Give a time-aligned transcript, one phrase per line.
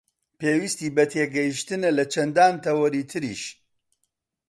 [0.39, 3.43] پێویستی بە تێگەیشتنە لە چەندان تەوەری تریش